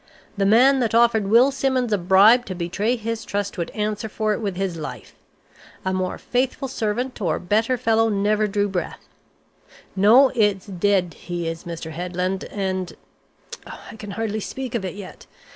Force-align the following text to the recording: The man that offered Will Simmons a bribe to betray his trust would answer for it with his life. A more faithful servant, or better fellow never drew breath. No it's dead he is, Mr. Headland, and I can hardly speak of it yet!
The 0.35 0.47
man 0.47 0.79
that 0.79 0.95
offered 0.95 1.27
Will 1.27 1.51
Simmons 1.51 1.93
a 1.93 1.97
bribe 1.99 2.45
to 2.47 2.55
betray 2.55 2.95
his 2.95 3.23
trust 3.23 3.59
would 3.59 3.69
answer 3.69 4.09
for 4.09 4.33
it 4.33 4.39
with 4.41 4.55
his 4.55 4.75
life. 4.75 5.13
A 5.85 5.93
more 5.93 6.17
faithful 6.17 6.67
servant, 6.67 7.21
or 7.21 7.37
better 7.37 7.77
fellow 7.77 8.09
never 8.09 8.47
drew 8.47 8.67
breath. 8.67 9.07
No 9.95 10.29
it's 10.33 10.65
dead 10.65 11.13
he 11.13 11.47
is, 11.47 11.65
Mr. 11.65 11.91
Headland, 11.91 12.45
and 12.45 12.93
I 13.67 13.95
can 13.95 14.09
hardly 14.17 14.39
speak 14.39 14.73
of 14.73 14.83
it 14.83 14.95
yet! 14.95 15.27